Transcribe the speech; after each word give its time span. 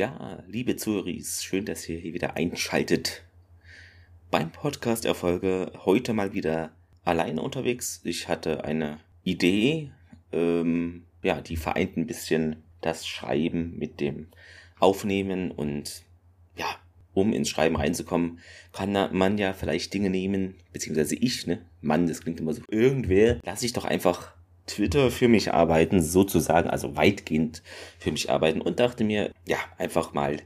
Ja, 0.00 0.42
liebe 0.48 0.76
Zuhörer, 0.76 1.12
schön, 1.22 1.66
dass 1.66 1.86
ihr 1.86 1.98
hier 1.98 2.14
wieder 2.14 2.34
einschaltet. 2.34 3.22
Beim 4.30 4.50
Podcast 4.50 5.04
Erfolge 5.04 5.72
heute 5.84 6.14
mal 6.14 6.32
wieder 6.32 6.72
alleine 7.04 7.42
unterwegs. 7.42 8.00
Ich 8.04 8.26
hatte 8.26 8.64
eine 8.64 9.00
Idee, 9.24 9.90
ähm, 10.32 11.04
ja, 11.22 11.42
die 11.42 11.58
vereint 11.58 11.98
ein 11.98 12.06
bisschen 12.06 12.62
das 12.80 13.06
Schreiben 13.06 13.76
mit 13.78 14.00
dem 14.00 14.28
Aufnehmen 14.78 15.50
und 15.50 16.02
ja, 16.56 16.76
um 17.12 17.34
ins 17.34 17.50
Schreiben 17.50 17.76
reinzukommen, 17.76 18.38
kann 18.72 18.92
man 19.14 19.36
ja 19.36 19.52
vielleicht 19.52 19.92
Dinge 19.92 20.08
nehmen, 20.08 20.54
beziehungsweise 20.72 21.14
ich, 21.14 21.46
ne? 21.46 21.60
Mann, 21.82 22.06
das 22.06 22.22
klingt 22.22 22.40
immer 22.40 22.54
so. 22.54 22.62
Irgendwer, 22.70 23.38
lasse 23.44 23.66
ich 23.66 23.74
doch 23.74 23.84
einfach 23.84 24.32
Twitter 24.70 25.10
für 25.10 25.28
mich 25.28 25.52
arbeiten, 25.52 26.02
sozusagen, 26.02 26.70
also 26.70 26.96
weitgehend 26.96 27.62
für 27.98 28.12
mich 28.12 28.30
arbeiten 28.30 28.60
und 28.60 28.78
dachte 28.80 29.04
mir, 29.04 29.32
ja, 29.46 29.58
einfach 29.78 30.12
mal 30.12 30.38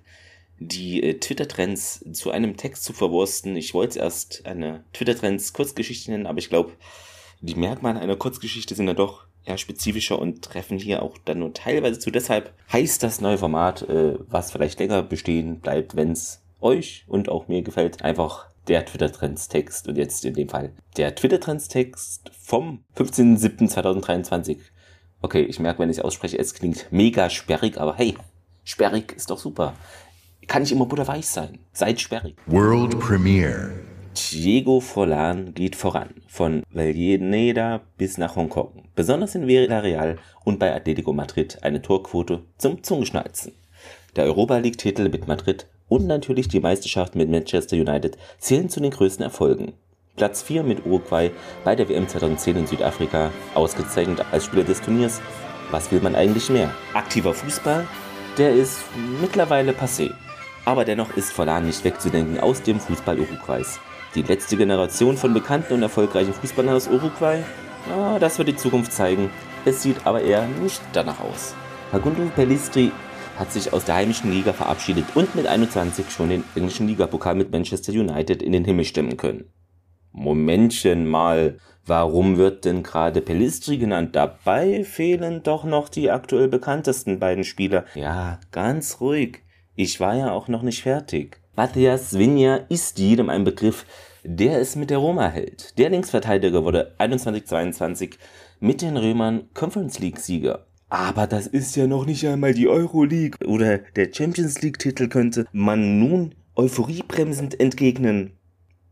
die 0.59 1.03
äh, 1.03 1.19
Twitter-Trends 1.19 2.05
zu 2.13 2.31
einem 2.31 2.57
Text 2.57 2.85
zu 2.85 2.93
verwursten. 2.93 3.57
Ich 3.57 3.75
wollte 3.75 3.99
erst 3.99 4.47
eine 4.47 4.85
Twitter-Trends 4.93 5.53
Kurzgeschichte 5.53 6.11
nennen, 6.11 6.27
aber 6.27 6.39
ich 6.39 6.49
glaube, 6.49 6.73
die 7.41 7.55
Merkmale 7.55 8.01
einer 8.01 8.17
Kurzgeschichte 8.17 8.75
sind 8.75 8.87
ja 8.87 8.95
doch 8.95 9.27
eher 9.45 9.59
spezifischer 9.59 10.19
und 10.19 10.43
treffen 10.43 10.79
hier 10.79 11.03
auch 11.03 11.19
dann 11.25 11.41
nur 11.41 11.53
teilweise 11.53 11.99
zu. 11.99 12.11
Deshalb 12.11 12.55
heißt 12.73 13.03
das 13.03 13.21
neue 13.21 13.37
Format, 13.37 13.83
äh, 13.83 14.15
was 14.29 14.53
vielleicht 14.53 14.79
länger 14.79 15.03
bestehen 15.03 15.61
bleibt, 15.61 15.97
wenn 15.97 16.13
es 16.13 16.41
euch 16.65 17.05
und 17.07 17.29
auch 17.29 17.47
mir 17.49 17.63
gefällt, 17.63 18.03
einfach 18.03 18.47
der 18.67 18.85
Twitter-Trends-Text 18.85 19.89
und 19.89 19.97
jetzt 19.97 20.25
in 20.25 20.35
dem 20.35 20.49
Fall 20.49 20.73
der 20.97 21.15
Twitter-Trends-Text 21.15 22.31
vom 22.41 22.85
15.07.2023. 22.97 24.59
Okay, 25.21 25.43
ich 25.43 25.61
merke, 25.61 25.81
wenn 25.81 25.91
ich 25.91 25.99
es 25.99 26.05
ausspreche, 26.05 26.39
es 26.39 26.55
klingt 26.55 26.87
mega 26.91 27.31
sperrig, 27.31 27.79
aber 27.79 27.97
hey, 27.97 28.15
sperrig 28.65 29.13
ist 29.13 29.31
doch 29.31 29.39
super. 29.39 29.75
Kann 30.47 30.63
ich 30.63 30.73
immer 30.73 30.87
butterweich 30.87 31.27
sein. 31.27 31.59
Seid 31.73 32.01
sperrig. 32.01 32.37
World 32.47 32.99
Premiere. 32.99 33.73
Diego 34.15 34.81
Forlan 34.81 35.55
geht 35.55 35.75
voran. 35.75 36.11
Von 36.29 36.63
Valleneda 36.71 37.81
bis 37.97 38.19
nach 38.19 38.37
Hongkong. 38.37 38.85
Besonders 38.95 39.35
in 39.35 39.47
Villarreal 39.47 40.19
und 40.45 40.59
bei 40.59 40.75
Atletico 40.75 41.13
Madrid 41.13 41.59
eine 41.63 41.83
Torquote 41.83 42.45
zum 42.59 42.83
Zungeschnalzen. 42.83 43.53
Der 44.15 44.25
Europa 44.25 44.59
League-Titel 44.59 45.09
mit 45.09 45.27
Madrid 45.27 45.67
und 45.95 46.09
natürlich 46.09 46.49
die 46.49 46.59
Meisterschaft 46.59 47.15
mit 47.15 47.31
Manchester 47.31 47.77
United 47.77 48.19
zählen 48.39 48.69
zu 48.69 48.81
den 48.81 48.91
größten 48.91 49.25
Erfolgen. 49.25 49.75
Platz 50.17 50.43
4 50.43 50.65
mit 50.65 50.85
Uruguay 50.85 51.31
bei 51.63 51.77
der 51.77 51.89
WM 51.89 52.09
2010 52.09 52.57
in 52.57 52.67
Südafrika, 52.67 53.31
ausgezeichnet 53.55 54.25
als 54.33 54.45
Spieler 54.45 54.65
des 54.65 54.81
Turniers. 54.81 55.21
Was 55.71 55.93
will 55.93 56.01
man 56.01 56.17
eigentlich 56.17 56.51
mehr? 56.51 56.75
Aktiver 56.95 57.33
Fußball? 57.33 57.87
Der 58.39 58.53
ist 58.53 58.81
mittlerweile 59.21 59.71
passé. 59.71 60.11
Aber 60.65 60.85
dennoch 60.85 61.17
ist 61.17 61.31
Forlan 61.31 61.67
nicht 61.67 61.85
wegzudenken 61.85 62.41
aus 62.41 62.61
dem 62.61 62.81
Fußball 62.81 63.21
Uruguays. 63.21 63.79
Die 64.17 64.23
letzte 64.23 64.57
Generation 64.57 65.17
von 65.17 65.33
bekannten 65.33 65.75
und 65.75 65.83
erfolgreichen 65.83 66.35
Fußballern 66.35 66.75
aus 66.75 66.89
Uruguay? 66.89 67.45
Ah, 67.97 68.19
das 68.19 68.39
wird 68.39 68.49
die 68.49 68.57
Zukunft 68.57 68.93
zeigen. 68.93 69.31
Es 69.65 69.83
sieht 69.83 70.05
aber 70.05 70.23
eher 70.23 70.49
nicht 70.61 70.83
danach 70.93 71.21
aus. 71.21 71.55
Fagundo 71.93 72.23
Pellistri 72.35 72.91
hat 73.37 73.53
sich 73.53 73.73
aus 73.73 73.85
der 73.85 73.97
heimischen 73.97 74.31
Liga 74.31 74.53
verabschiedet 74.53 75.05
und 75.15 75.35
mit 75.35 75.47
21 75.47 76.11
schon 76.11 76.29
den 76.31 76.45
englischen 76.55 76.87
Ligapokal 76.87 77.35
mit 77.35 77.51
Manchester 77.51 77.93
United 77.93 78.43
in 78.43 78.53
den 78.53 78.65
Himmel 78.65 78.85
stemmen 78.85 79.17
können. 79.17 79.45
Momentchen 80.13 81.07
mal, 81.07 81.59
warum 81.85 82.37
wird 82.37 82.65
denn 82.65 82.83
gerade 82.83 83.21
Pellistri 83.21 83.79
genannt? 83.79 84.15
Dabei 84.15 84.85
fehlen 84.85 85.43
doch 85.43 85.65
noch 85.65 85.89
die 85.89 86.11
aktuell 86.11 86.49
bekanntesten 86.49 87.19
beiden 87.19 87.45
Spieler. 87.45 87.85
Ja, 87.95 88.39
ganz 88.53 89.01
ruhig. 89.01 89.41
Ich 89.75 89.99
war 89.99 90.15
ja 90.15 90.31
auch 90.31 90.47
noch 90.47 90.63
nicht 90.63 90.83
fertig. 90.83 91.41
Matthias 91.57 92.17
Vinja 92.17 92.61
ist 92.69 92.99
jedem 92.99 93.29
ein 93.29 93.45
Begriff, 93.45 93.87
der 94.23 94.61
es 94.61 94.77
mit 94.77 94.91
der 94.91 94.99
Roma 94.99 95.29
hält. 95.29 95.77
Der 95.79 95.91
Linksverteidiger 95.91 96.65
wurde 96.65 96.95
21-22 96.99 98.15
mit 98.61 98.83
den 98.83 98.97
Römern 98.97 99.49
Conference 99.53 99.99
League 99.99 100.19
Sieger. 100.19 100.67
Aber 100.95 101.27
das 101.27 101.49
ist 101.49 101.75
ja 101.75 101.89
noch 101.89 102.07
nicht 102.07 102.25
einmal 102.25 102.55
die 102.55 102.69
Euroleague 102.69 103.45
oder 103.49 103.79
der 103.79 104.11
Champions 104.13 104.63
League 104.63 104.79
Titel 104.79 105.09
könnte 105.09 105.45
man 105.51 105.99
nun 105.99 106.37
euphoriebremsend 106.55 107.59
entgegnen. 107.59 108.39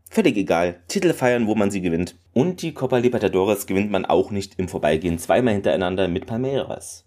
Völlig 0.09 0.35
egal. 0.35 0.81
Titel 0.89 1.13
feiern, 1.13 1.47
wo 1.47 1.55
man 1.55 1.71
sie 1.71 1.79
gewinnt. 1.79 2.17
Und 2.33 2.61
die 2.61 2.73
Copa 2.73 2.97
Libertadores 2.97 3.67
gewinnt 3.67 3.89
man 3.89 4.03
auch 4.03 4.31
nicht 4.31 4.59
im 4.59 4.67
Vorbeigehen 4.67 5.17
zweimal 5.17 5.53
hintereinander 5.53 6.09
mit 6.09 6.25
Palmeiras. 6.25 7.05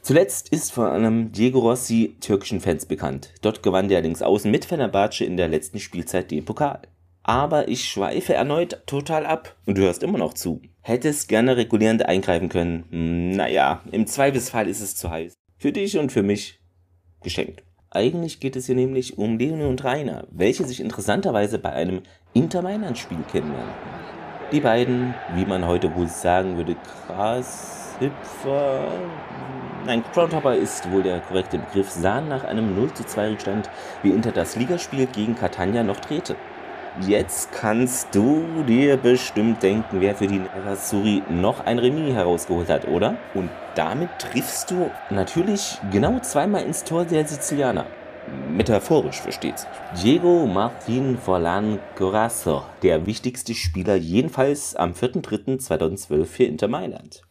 Zuletzt 0.00 0.50
ist 0.50 0.70
vor 0.70 0.92
allem 0.92 1.32
Diego 1.32 1.58
Rossi 1.58 2.14
türkischen 2.20 2.60
Fans 2.60 2.86
bekannt. 2.86 3.34
Dort 3.42 3.64
gewann 3.64 3.88
der 3.88 4.00
Linksaußen 4.00 4.48
mit 4.48 4.64
Fenerbahce 4.64 5.24
in 5.24 5.38
der 5.38 5.48
letzten 5.48 5.80
Spielzeit 5.80 6.30
den 6.30 6.44
Pokal. 6.44 6.82
Aber 7.22 7.68
ich 7.68 7.88
schweife 7.88 8.34
erneut 8.34 8.82
total 8.86 9.26
ab 9.26 9.56
und 9.66 9.76
du 9.76 9.82
hörst 9.82 10.02
immer 10.02 10.18
noch 10.18 10.34
zu. 10.34 10.62
Hättest 10.80 11.28
gerne 11.28 11.56
regulierend 11.56 12.06
eingreifen 12.06 12.48
können. 12.48 12.84
Hm, 12.90 13.30
naja, 13.32 13.82
im 13.92 14.06
Zweifelsfall 14.06 14.68
ist 14.68 14.80
es 14.80 14.96
zu 14.96 15.10
heiß. 15.10 15.34
Für 15.58 15.72
dich 15.72 15.98
und 15.98 16.10
für 16.10 16.22
mich 16.22 16.60
geschenkt. 17.22 17.62
Eigentlich 17.90 18.40
geht 18.40 18.56
es 18.56 18.66
hier 18.66 18.76
nämlich 18.76 19.18
um 19.18 19.36
Leonie 19.36 19.64
und 19.64 19.82
Rainer, 19.82 20.26
welche 20.30 20.64
sich 20.64 20.80
interessanterweise 20.80 21.58
bei 21.58 21.72
einem 21.72 22.02
Inter 22.32 22.62
Spiel 22.94 23.18
kennenlernten. 23.30 23.74
Die 24.52 24.60
beiden, 24.60 25.14
wie 25.34 25.44
man 25.44 25.66
heute 25.66 25.94
wohl 25.94 26.06
sagen 26.06 26.56
würde, 26.56 26.76
Grashüpfer, 27.06 28.88
nein, 29.86 30.04
Groundhopper 30.12 30.54
ist 30.54 30.90
wohl 30.90 31.02
der 31.02 31.20
korrekte 31.20 31.58
Begriff, 31.58 31.90
sahen 31.90 32.28
nach 32.28 32.44
einem 32.44 32.74
0 32.74 32.92
zu 32.94 33.04
2 33.04 33.30
Rückstand, 33.30 33.68
wie 34.02 34.10
Inter 34.10 34.32
das 34.32 34.56
Ligaspiel 34.56 35.06
gegen 35.06 35.34
Catania 35.34 35.82
noch 35.82 36.00
drehte. 36.00 36.36
Jetzt 37.06 37.52
kannst 37.52 38.14
du 38.14 38.64
dir 38.66 38.96
bestimmt 38.96 39.62
denken, 39.62 40.00
wer 40.00 40.16
für 40.16 40.26
die 40.26 40.40
Nerazzurri 40.40 41.22
noch 41.30 41.64
ein 41.64 41.78
Remis 41.78 42.14
herausgeholt 42.14 42.68
hat, 42.68 42.88
oder? 42.88 43.16
Und 43.32 43.48
damit 43.76 44.10
triffst 44.18 44.72
du 44.72 44.90
natürlich 45.08 45.78
genau 45.92 46.18
zweimal 46.18 46.64
ins 46.64 46.82
Tor 46.82 47.04
der 47.04 47.26
Sizilianer. 47.26 47.86
Metaphorisch 48.50 49.20
versteht. 49.20 49.66
Diego 50.02 50.46
Martin 50.46 51.16
Forlan 51.16 51.78
Corazo, 51.96 52.64
der 52.82 53.06
wichtigste 53.06 53.54
Spieler 53.54 53.94
jedenfalls 53.94 54.74
am 54.74 54.92
4.3.2012 54.92 56.24
für 56.24 56.44
Inter 56.44 56.68
Mailand. 56.68 57.22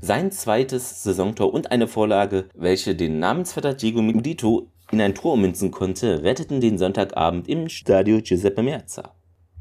Sein 0.00 0.32
zweites 0.32 1.04
Saisontor 1.04 1.54
und 1.54 1.70
eine 1.70 1.86
Vorlage, 1.86 2.46
welche 2.54 2.94
den 2.96 3.20
Namensvetter 3.20 3.74
Diego 3.74 4.02
Milito 4.02 4.70
in 4.94 5.00
ein 5.00 5.14
Tor 5.16 5.32
ummünzen 5.32 5.72
konnte, 5.72 6.22
retteten 6.22 6.60
den 6.60 6.78
Sonntagabend 6.78 7.48
im 7.48 7.68
Stadio 7.68 8.20
Giuseppe 8.22 8.62
Merza. 8.62 9.14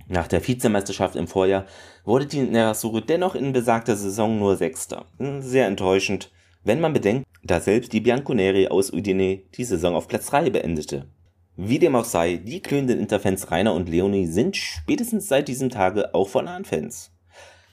Nach 0.07 0.27
der 0.27 0.47
Vizemeisterschaft 0.47 1.15
im 1.15 1.27
Vorjahr 1.27 1.65
wurde 2.05 2.27
die 2.27 2.41
Nerazzurri 2.41 3.01
dennoch 3.01 3.33
in 3.33 3.51
besagter 3.51 3.95
Saison 3.95 4.37
nur 4.37 4.57
Sechster. 4.57 5.05
Sehr 5.39 5.65
enttäuschend, 5.65 6.31
wenn 6.63 6.79
man 6.79 6.93
bedenkt, 6.93 7.27
dass 7.43 7.65
selbst 7.65 7.93
die 7.93 8.01
Bianconeri 8.01 8.67
aus 8.67 8.93
Udine 8.93 9.41
die 9.55 9.63
Saison 9.63 9.95
auf 9.95 10.07
Platz 10.07 10.27
3 10.27 10.51
beendete. 10.51 11.07
Wie 11.55 11.79
dem 11.79 11.95
auch 11.95 12.05
sei, 12.05 12.37
die 12.37 12.61
glühenden 12.61 12.99
Interfans 12.99 13.49
Rainer 13.49 13.73
und 13.73 13.89
Leonie 13.89 14.27
sind 14.27 14.55
spätestens 14.55 15.27
seit 15.27 15.47
diesem 15.47 15.71
Tage 15.71 16.13
auch 16.13 16.29
von 16.29 16.47
Fans. 16.63 17.11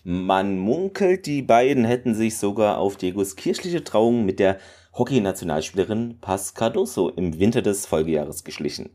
Man 0.03 0.59
munkelt, 0.59 1.27
die 1.27 1.43
beiden 1.43 1.85
hätten 1.85 2.15
sich 2.15 2.39
sogar 2.39 2.79
auf 2.79 2.97
Diegos 2.97 3.37
kirchliche 3.37 3.85
Trauung 3.85 4.25
mit 4.25 4.39
der 4.39 4.57
Hockey-Nationalspielerin 4.95 6.19
Paz 6.21 6.55
Cardoso 6.55 7.11
im 7.11 7.39
Winter 7.39 7.61
des 7.61 7.85
Folgejahres 7.85 8.45
geschlichen. 8.45 8.91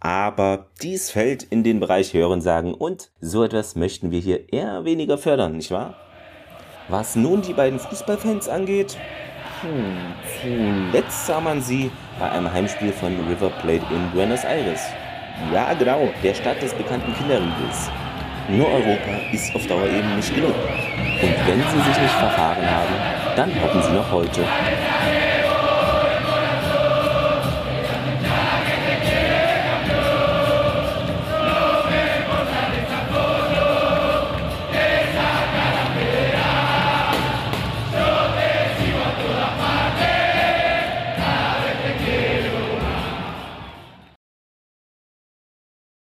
Aber 0.00 0.66
dies 0.82 1.10
fällt 1.10 1.44
in 1.44 1.62
den 1.62 1.78
Bereich 1.78 2.12
Hörensagen 2.14 2.74
und 2.74 3.10
so 3.20 3.44
etwas 3.44 3.76
möchten 3.76 4.10
wir 4.10 4.18
hier 4.18 4.52
eher 4.52 4.84
weniger 4.84 5.18
fördern, 5.18 5.56
nicht 5.56 5.70
wahr? 5.70 5.96
Was 6.88 7.16
nun 7.16 7.40
die 7.40 7.54
beiden 7.54 7.78
Fußballfans 7.78 8.48
angeht, 8.48 8.98
hm, 9.62 10.12
zuletzt 10.42 11.26
sah 11.26 11.40
man 11.40 11.62
sie 11.62 11.90
bei 12.18 12.30
einem 12.30 12.52
Heimspiel 12.52 12.92
von 12.92 13.16
River 13.28 13.50
Plate 13.62 13.86
in 13.94 14.10
Buenos 14.12 14.44
Aires. 14.44 14.82
Ja, 15.52 15.72
genau, 15.74 16.10
der 16.22 16.34
Stadt 16.34 16.60
des 16.60 16.74
bekannten 16.74 17.14
Kinderriegels. 17.14 17.88
Nur 18.48 18.68
Europa 18.68 19.10
ist 19.32 19.54
auf 19.54 19.66
Dauer 19.66 19.86
eben 19.86 20.16
nicht 20.16 20.34
genug. 20.34 20.54
Und 20.54 21.46
wenn 21.46 21.60
sie 21.60 21.90
sich 21.90 22.02
nicht 22.02 22.14
verfahren 22.14 22.70
haben, 22.70 22.94
dann 23.36 23.62
hoffen 23.62 23.82
sie 23.82 23.92
noch 23.92 24.12
heute. 24.12 24.44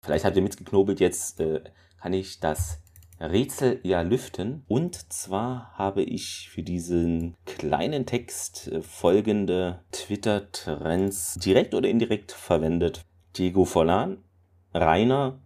Vielleicht 0.03 0.25
habt 0.25 0.35
ihr 0.35 0.41
mitgeknobelt, 0.41 0.99
jetzt 0.99 1.39
äh, 1.39 1.61
kann 2.01 2.13
ich 2.13 2.39
das 2.39 2.81
Rätsel 3.19 3.79
ja 3.83 4.01
lüften. 4.01 4.63
Und 4.67 5.13
zwar 5.13 5.71
habe 5.75 6.01
ich 6.01 6.49
für 6.49 6.63
diesen 6.63 7.35
kleinen 7.45 8.05
Text 8.05 8.67
äh, 8.67 8.81
folgende 8.81 9.83
Twitter-Trends 9.91 11.35
direkt 11.35 11.75
oder 11.75 11.87
indirekt 11.87 12.31
verwendet. 12.31 13.05
Diego 13.37 13.65
Forlan, 13.65 14.17
Rainer, 14.73 15.39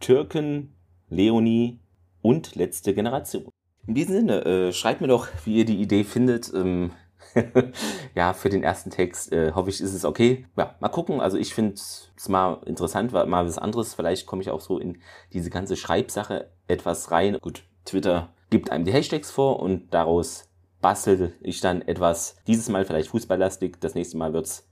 Türken, 0.00 0.74
Leonie 1.10 1.80
und 2.22 2.54
letzte 2.54 2.94
Generation. 2.94 3.48
In 3.86 3.94
diesem 3.94 4.14
Sinne, 4.14 4.44
äh, 4.44 4.72
schreibt 4.72 5.00
mir 5.00 5.08
doch, 5.08 5.28
wie 5.44 5.56
ihr 5.58 5.64
die 5.64 5.80
Idee 5.80 6.04
findet. 6.04 6.52
Ähm, 6.54 6.92
ja, 8.14 8.32
für 8.32 8.48
den 8.48 8.62
ersten 8.62 8.90
Text 8.90 9.32
äh, 9.32 9.52
hoffe 9.52 9.70
ich, 9.70 9.80
ist 9.80 9.94
es 9.94 10.04
okay. 10.04 10.46
Ja, 10.56 10.74
mal 10.80 10.88
gucken. 10.88 11.20
Also 11.20 11.36
ich 11.36 11.54
finde 11.54 11.74
es 11.74 12.28
mal 12.28 12.60
interessant, 12.66 13.12
mal 13.12 13.46
was 13.46 13.58
anderes. 13.58 13.94
Vielleicht 13.94 14.26
komme 14.26 14.42
ich 14.42 14.50
auch 14.50 14.60
so 14.60 14.78
in 14.78 14.98
diese 15.32 15.50
ganze 15.50 15.76
Schreibsache 15.76 16.50
etwas 16.66 17.10
rein. 17.10 17.38
Gut, 17.40 17.64
Twitter 17.84 18.32
gibt 18.50 18.70
einem 18.70 18.84
die 18.84 18.92
Hashtags 18.92 19.30
vor 19.30 19.60
und 19.60 19.92
daraus 19.92 20.48
bastel 20.80 21.34
ich 21.40 21.60
dann 21.60 21.82
etwas. 21.82 22.36
Dieses 22.46 22.68
Mal 22.68 22.84
vielleicht 22.84 23.08
fußballlastig, 23.08 23.76
das 23.80 23.94
nächste 23.94 24.16
Mal 24.16 24.32
wird 24.32 24.46
es 24.46 24.68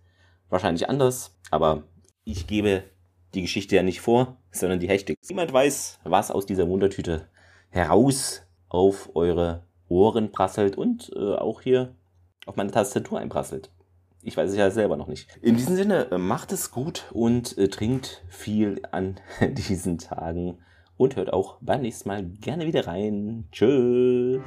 wahrscheinlich 0.48 0.88
anders. 0.88 1.36
Aber 1.50 1.84
ich 2.24 2.46
gebe 2.46 2.84
die 3.34 3.42
Geschichte 3.42 3.76
ja 3.76 3.82
nicht 3.82 4.00
vor, 4.00 4.36
sondern 4.50 4.80
die 4.80 4.88
Hashtags. 4.88 5.28
Niemand 5.28 5.52
weiß, 5.52 6.00
was 6.04 6.30
aus 6.30 6.46
dieser 6.46 6.68
Wundertüte 6.68 7.28
heraus 7.70 8.42
auf 8.68 9.10
eure 9.14 9.64
Ohren 9.88 10.32
prasselt 10.32 10.76
und 10.76 11.12
äh, 11.14 11.34
auch 11.34 11.60
hier 11.60 11.94
auf 12.46 12.56
meine 12.56 12.70
Tastatur 12.70 13.18
einprasselt. 13.18 13.70
Ich 14.22 14.36
weiß 14.36 14.50
es 14.50 14.56
ja 14.56 14.70
selber 14.70 14.96
noch 14.96 15.06
nicht. 15.06 15.28
In 15.42 15.56
diesem 15.56 15.76
Sinne, 15.76 16.10
äh, 16.10 16.18
macht 16.18 16.50
es 16.52 16.70
gut 16.70 17.04
und 17.12 17.56
äh, 17.58 17.68
trinkt 17.68 18.24
viel 18.28 18.80
an 18.90 19.20
diesen 19.40 19.98
Tagen 19.98 20.58
und 20.96 21.16
hört 21.16 21.32
auch 21.32 21.58
beim 21.60 21.82
nächsten 21.82 22.08
Mal 22.08 22.24
gerne 22.24 22.66
wieder 22.66 22.86
rein. 22.86 23.46
Tschüss. 23.52 24.42